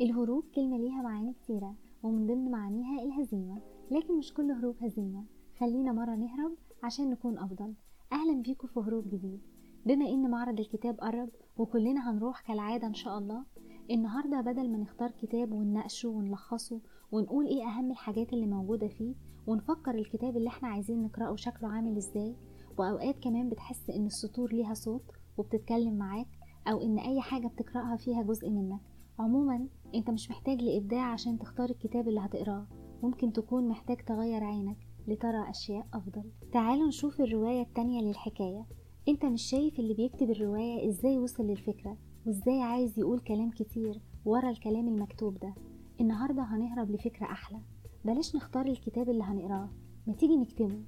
[0.00, 5.24] الهروب كلمة ليها معاني كتيرة ومن ضمن معانيها الهزيمة لكن مش كل هروب هزيمة.
[5.60, 7.74] خلينا مرة نهرب عشان نكون أفضل.
[8.12, 9.40] أهلا بيكم في هروب جديد.
[9.86, 13.44] بما إن معرض الكتاب قرب وكلنا هنروح كالعادة إن شاء الله
[13.90, 16.80] النهاردة بدل ما نختار كتاب ونناقشه ونلخصه
[17.12, 19.14] ونقول إيه أهم الحاجات اللي موجودة فيه
[19.46, 22.34] ونفكر الكتاب اللي إحنا عايزين نقرأه شكله عامل إزاي
[22.78, 25.02] وأوقات كمان بتحس إن السطور ليها صوت
[25.38, 26.28] وبتتكلم معاك
[26.68, 28.80] أو إن أي حاجة بتقرأها فيها جزء منك.
[29.18, 32.66] عموما أنت مش محتاج لإبداع عشان تختار الكتاب اللي هتقراه.
[33.02, 34.76] ممكن تكون محتاج تغير عينك
[35.08, 36.24] لترى أشياء أفضل.
[36.52, 38.66] تعالوا نشوف الرواية التانية للحكاية.
[39.08, 44.50] أنت مش شايف اللي بيكتب الرواية إزاي وصل للفكرة وإزاي عايز يقول كلام كتير ورا
[44.50, 45.54] الكلام المكتوب ده.
[46.00, 47.60] النهاردة هنهرب لفكرة أحلى.
[48.04, 49.70] بلاش نختار الكتاب اللي هنقراه.
[50.06, 50.82] ما تيجي نكتبه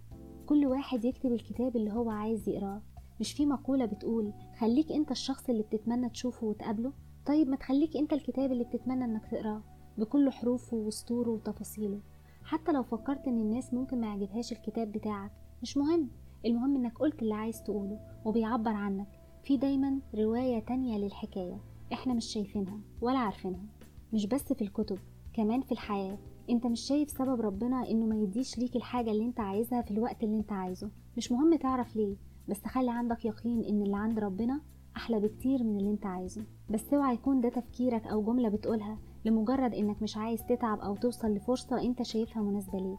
[0.46, 2.82] كل واحد يكتب الكتاب اللي هو عايز يقراه.
[3.20, 6.92] مش في مقولة بتقول خليك أنت الشخص اللي بتتمنى تشوفه وتقابله؟
[7.26, 9.62] طيب ما تخليك انت الكتاب اللي بتتمنى انك تقراه
[9.98, 12.00] بكل حروفه وسطوره وتفاصيله.
[12.44, 16.08] حتى لو فكرت ان الناس ممكن ما يعجبهاش الكتاب بتاعك مش مهم.
[16.46, 19.08] المهم انك قلت اللي عايز تقوله وبيعبر عنك.
[19.44, 21.60] في دايما رواية تانية للحكاية
[21.92, 23.64] إحنا مش شايفينها ولا عارفينها.
[24.12, 24.98] مش بس في الكتب
[25.32, 26.18] كمان في الحياة.
[26.50, 30.22] انت مش شايف سبب ربنا انه ما يديش ليك الحاجة اللي انت عايزها في الوقت
[30.24, 30.90] اللي انت عايزه.
[31.16, 32.16] مش مهم تعرف ليه
[32.48, 34.60] بس خلي عندك يقين ان اللي عند ربنا
[34.96, 36.44] أحلى بكتير من اللي أنت عايزه.
[36.70, 41.28] بس اوعى يكون ده تفكيرك أو جملة بتقولها لمجرد إنك مش عايز تتعب أو توصل
[41.34, 42.98] لفرصة أنت شايفها مناسبة ليك.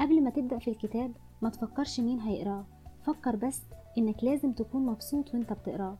[0.00, 2.64] قبل ما تبدأ في الكتاب ما تفكرش مين هيقراه.
[3.04, 3.62] فكر بس
[3.98, 5.98] إنك لازم تكون مبسوط وأنت بتقراه.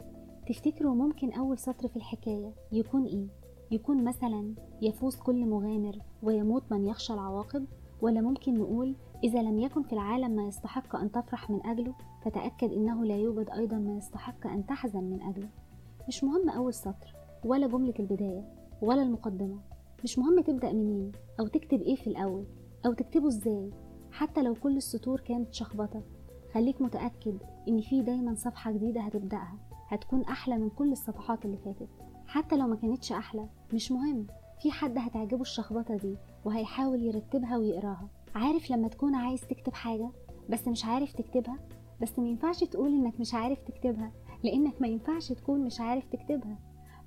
[0.49, 3.27] تفتكروا ممكن أول سطر في الحكاية يكون إيه؟
[3.71, 7.67] يكون مثلا يفوز كل مغامر ويموت من يخشى العواقب؟
[8.01, 11.95] ولا ممكن نقول إذا لم يكن في العالم ما يستحق أن تفرح من أجله
[12.25, 15.49] فتأكد إنه لا يوجد أيضا ما يستحق أن تحزن من أجله.
[16.09, 18.45] مش مهم أول سطر ولا جملة البداية
[18.83, 19.59] ولا المقدمة.
[20.05, 22.45] مش مهم تبدأ منين أو تكتب إيه في الأول
[22.87, 23.71] أو تكتبه إزاي.
[24.13, 26.03] حتى لو كل السطور كانت شخبطة
[26.55, 29.59] خليك متأكد إن في دايما صفحة جديدة هتبدأها
[29.89, 31.89] هتكون أحلى من كل الصفحات اللي فاتت.
[32.27, 34.27] حتى لو ما كانتش أحلى مش مهم.
[34.63, 38.09] في حد هتعجبه الشخبطة دي وهيحاول يرتبها ويقراها.
[38.35, 40.11] عارف لما تكون عايز تكتب حاجة
[40.51, 41.59] بس مش عارف تكتبها؟
[42.03, 44.13] بس ما ينفعش تقول إنك مش عارف تكتبها
[44.45, 46.59] لإنك ما ينفعش تكون مش عارف تكتبها.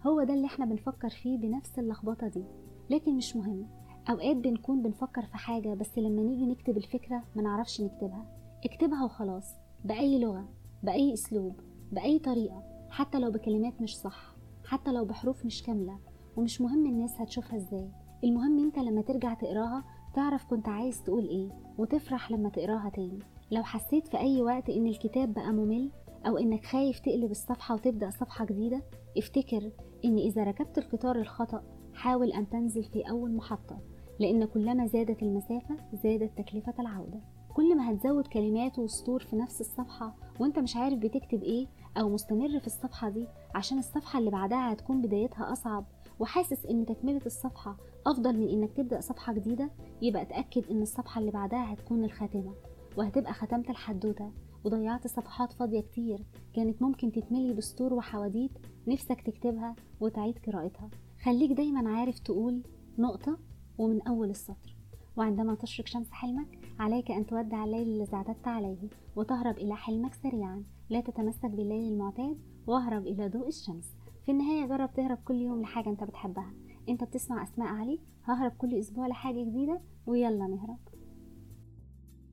[0.08, 2.44] هو ده اللي إحنا بنفكر فيه بنفس اللخبطة دي.
[2.90, 3.68] لكن مش مهم.
[4.10, 8.26] أوقات بنكون بنفكر في حاجة بس لما نيجي نكتب الفكرة ما نعرفش نكتبها.
[8.66, 9.56] اكتبها وخلاص
[9.86, 10.50] بأي لغة
[10.84, 11.60] بأي أسلوب
[11.92, 14.36] بأي طريقة حتى لو بكلمات مش صح
[14.66, 16.00] حتى لو بحروف مش كاملة.
[16.40, 17.90] ومش مهم الناس هتشوفها إزاي.
[18.24, 19.84] المهم انت لما ترجع تقراها
[20.16, 23.20] تعرف كنت عايز تقول إيه وتفرح لما تقراها تاني.
[23.52, 25.92] لو حسيت في أي وقت إن الكتاب بقى ممل
[26.28, 28.82] أو إنك خايف تقلب الصفحة وتبدأ صفحة جديدة
[29.18, 29.72] افتكر
[30.06, 31.64] إن إذا ركبت القطار الخطأ
[31.94, 33.80] حاول أن تنزل في أول محطة
[34.20, 37.20] لأن كلما زادت المسافة زادت تكلفة العودة.
[37.54, 41.68] كل ما هتزود كلمات وسطور في نفس الصفحة وأنت مش عارف بتكتب إيه
[41.98, 45.86] أو مستمر في الصفحة دي عشان الصفحة اللي بعدها هتكون بدايتها أصعب.
[46.20, 49.70] وحاسس إن تكملة الصفحة أفضل من إنك تبدأ صفحة جديدة
[50.02, 52.54] يبقى اتأكد إن الصفحة اللي بعدها هتكون الخاتمة
[52.98, 54.32] وهتبقى ختمت الحدوتة
[54.64, 56.20] وضيعت صفحات فاضية كتير
[56.56, 58.52] كانت ممكن تتملي بسطور وحواديت
[58.88, 60.90] نفسك تكتبها وتعيد قراءتها.
[61.24, 62.62] خليك دايما عارف تقول
[62.98, 63.38] نقطة
[63.78, 64.76] ومن أول السطر.
[65.18, 68.78] وعندما تشرق شمس حلمك عليك أن تودع الليل الذي اعتدت عليه
[69.16, 70.64] وتهرب إلى حلمك سريعا.
[70.90, 72.38] لا تتمسك بالليل المعتاد
[72.68, 73.86] واهرب إلى ضوء الشمس.
[74.30, 76.54] في النهاية جرب تهرب كل يوم لحاجة أنت بتحبها.
[76.90, 80.78] أنت بتسمع أسماء علي ههرب كل أسبوع لحاجة جديدة ويلا نهرب.